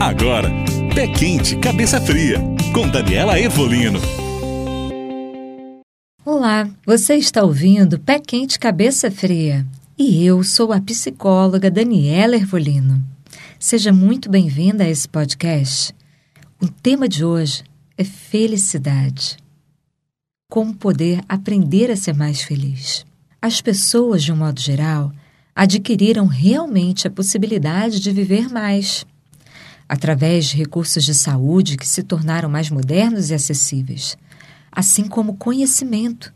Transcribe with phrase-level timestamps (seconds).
[0.00, 0.48] Agora,
[0.94, 2.38] Pé Quente, Cabeça Fria,
[2.72, 4.00] com Daniela Evolino.
[6.24, 9.66] Olá, você está ouvindo Pé Quente, Cabeça Fria.
[9.98, 13.04] E eu sou a psicóloga Daniela Ervolino.
[13.58, 15.94] Seja muito bem-vinda a esse podcast.
[16.58, 17.62] O tema de hoje
[17.98, 19.36] é felicidade.
[20.50, 23.04] Como poder aprender a ser mais feliz.
[23.40, 25.12] As pessoas, de um modo geral,
[25.54, 29.04] adquiriram realmente a possibilidade de viver mais
[29.90, 34.16] através de recursos de saúde que se tornaram mais modernos e acessíveis,
[34.70, 36.32] assim como conhecimento,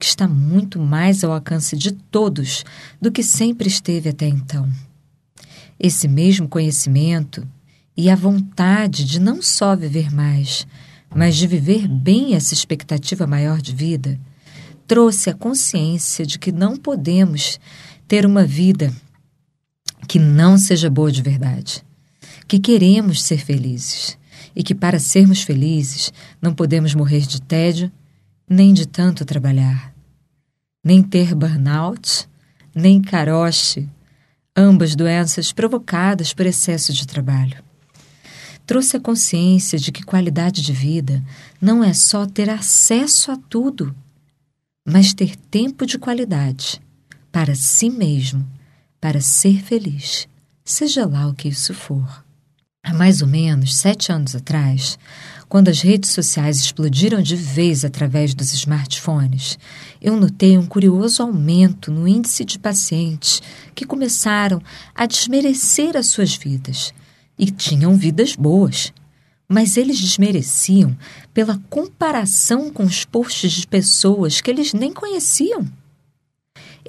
[0.00, 2.64] que está muito mais ao alcance de todos
[2.98, 4.66] do que sempre esteve até então.
[5.78, 7.46] Esse mesmo conhecimento
[7.94, 10.66] e a vontade de não só viver mais,
[11.14, 14.18] mas de viver bem essa expectativa maior de vida,
[14.86, 17.60] trouxe a consciência de que não podemos
[18.08, 18.90] ter uma vida
[20.08, 21.86] que não seja boa de verdade
[22.48, 24.18] que queremos ser felizes
[24.56, 27.92] e que para sermos felizes não podemos morrer de tédio
[28.48, 29.94] nem de tanto trabalhar,
[30.82, 32.26] nem ter burnout,
[32.74, 33.86] nem caroche,
[34.56, 37.62] ambas doenças provocadas por excesso de trabalho.
[38.64, 41.22] Trouxe a consciência de que qualidade de vida
[41.60, 43.94] não é só ter acesso a tudo,
[44.86, 46.80] mas ter tempo de qualidade
[47.30, 48.46] para si mesmo,
[48.98, 50.26] para ser feliz,
[50.64, 52.27] seja lá o que isso for.
[52.88, 54.98] Há mais ou menos sete anos atrás,
[55.46, 59.58] quando as redes sociais explodiram de vez através dos smartphones,
[60.00, 63.42] eu notei um curioso aumento no índice de pacientes
[63.74, 64.62] que começaram
[64.94, 66.94] a desmerecer as suas vidas.
[67.38, 68.90] E tinham vidas boas.
[69.46, 70.96] Mas eles desmereciam
[71.34, 75.66] pela comparação com os posts de pessoas que eles nem conheciam.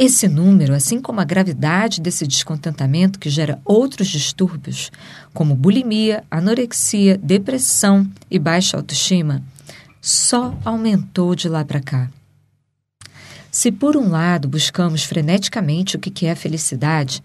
[0.01, 4.89] Esse número, assim como a gravidade desse descontentamento que gera outros distúrbios,
[5.33, 9.43] como bulimia, anorexia, depressão e baixa autoestima,
[9.99, 12.09] só aumentou de lá para cá.
[13.51, 17.21] Se por um lado buscamos freneticamente o que é a felicidade,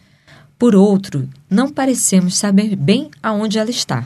[0.59, 4.05] por outro, não parecemos saber bem aonde ela está.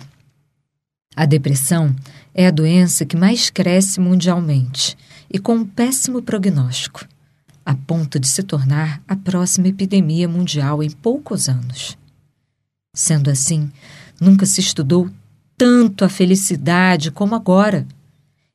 [1.16, 1.97] A depressão
[2.34, 4.94] é a doença que mais cresce mundialmente
[5.32, 7.06] e com um péssimo prognóstico
[7.68, 11.98] a ponto de se tornar a próxima epidemia mundial em poucos anos.
[12.94, 13.70] Sendo assim,
[14.18, 15.10] nunca se estudou
[15.54, 17.86] tanto a felicidade como agora.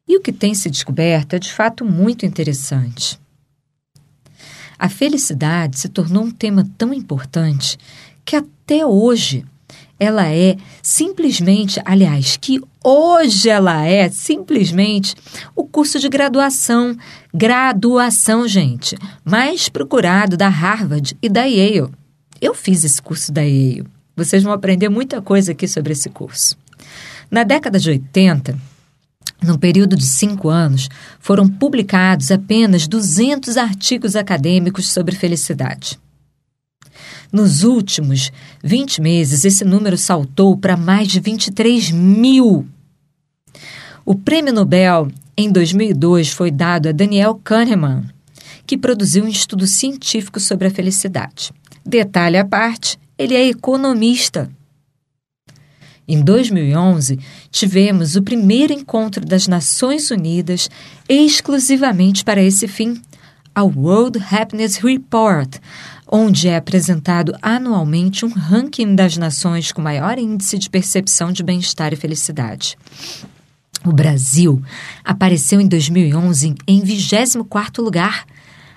[0.08, 3.20] E o que tem se descoberto é de fato muito interessante.
[4.80, 7.78] A felicidade se tornou um tema tão importante
[8.26, 9.46] que até hoje
[10.00, 15.16] ela é simplesmente, aliás, que hoje ela é simplesmente
[15.56, 16.98] o curso de graduação,
[17.34, 21.92] graduação, gente, mais procurado da Harvard e da Yale.
[22.42, 23.86] Eu fiz esse curso da Yale.
[24.16, 26.58] Vocês vão aprender muita coisa aqui sobre esse curso.
[27.32, 28.58] Na década de 80,
[29.42, 30.90] num período de cinco anos,
[31.20, 36.00] foram publicados apenas 200 artigos acadêmicos sobre felicidade.
[37.32, 38.32] Nos últimos
[38.64, 42.68] 20 meses, esse número saltou para mais de 23 mil.
[44.06, 48.04] O prêmio Nobel em 2002 foi dado a Daniel Kahneman,
[48.66, 51.52] que produziu um estudo científico sobre a felicidade.
[51.86, 54.50] Detalhe à parte, ele é economista.
[56.08, 57.18] Em 2011,
[57.50, 60.70] tivemos o primeiro encontro das Nações Unidas
[61.08, 63.02] exclusivamente para esse fim,
[63.56, 65.60] a World Happiness Report,
[66.16, 71.92] onde é apresentado anualmente um ranking das nações com maior índice de percepção de bem-estar
[71.92, 72.78] e felicidade.
[73.84, 74.62] O Brasil
[75.04, 78.28] apareceu em 2011 em 24º lugar,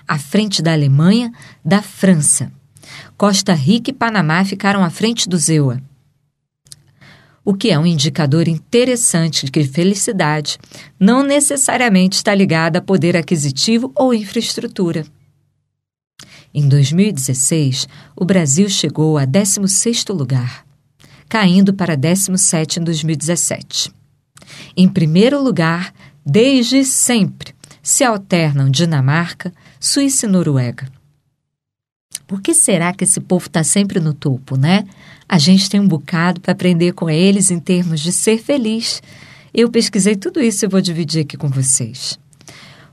[0.07, 1.31] à frente da Alemanha,
[1.63, 2.51] da França.
[3.15, 5.79] Costa Rica e Panamá ficaram à frente do ZEUA,
[7.45, 10.57] o que é um indicador interessante de que felicidade
[10.99, 15.05] não necessariamente está ligada a poder aquisitivo ou infraestrutura.
[16.53, 20.65] Em 2016, o Brasil chegou a 16º lugar,
[21.29, 23.91] caindo para 17 em 2017.
[24.75, 25.93] Em primeiro lugar,
[26.25, 30.87] desde sempre, se alternam Dinamarca, Suíça e Noruega.
[32.25, 34.83] Por que será que esse povo está sempre no topo, né?
[35.29, 39.01] A gente tem um bocado para aprender com eles em termos de ser feliz.
[39.53, 42.19] Eu pesquisei tudo isso e vou dividir aqui com vocês.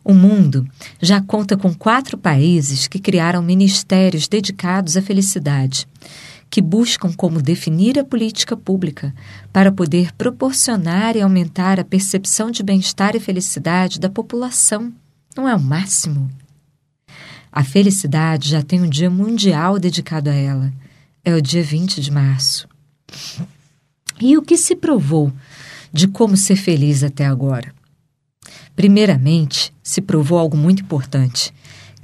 [0.05, 0.69] O mundo
[1.01, 5.89] já conta com quatro países que criaram ministérios dedicados à felicidade,
[6.51, 9.15] que buscam como definir a política pública
[9.51, 14.93] para poder proporcionar e aumentar a percepção de bem-estar e felicidade da população.
[15.35, 16.31] Não é o máximo?
[17.50, 20.71] A felicidade já tem um dia mundial dedicado a ela.
[21.25, 22.69] É o dia 20 de março.
[24.21, 25.33] E o que se provou
[25.91, 27.73] de como ser feliz até agora?
[28.76, 31.52] Primeiramente, se provou algo muito importante,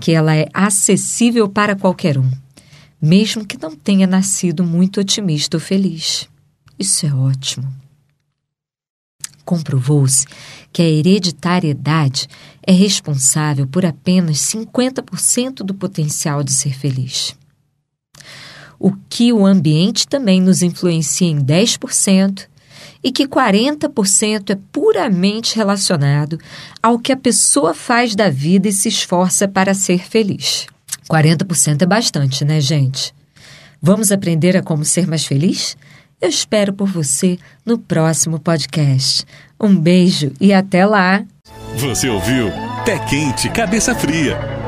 [0.01, 2.31] que ela é acessível para qualquer um,
[3.01, 6.29] mesmo que não tenha nascido muito otimista ou feliz.
[6.79, 7.71] Isso é ótimo.
[9.45, 10.27] Comprovou-se
[10.73, 12.29] que a hereditariedade
[12.63, 17.35] é responsável por apenas 50% do potencial de ser feliz.
[18.79, 22.47] O que o ambiente também nos influencia em 10%
[23.03, 26.39] e que 40% é puramente relacionado
[26.83, 30.67] ao que a pessoa faz da vida e se esforça para ser feliz.
[31.11, 33.15] 40% é bastante, né, gente?
[33.81, 35.77] Vamos aprender a como ser mais feliz?
[36.21, 39.25] Eu espero por você no próximo podcast.
[39.59, 41.25] Um beijo e até lá!
[41.77, 42.51] Você ouviu
[42.85, 44.60] Pé Quente, Cabeça Fria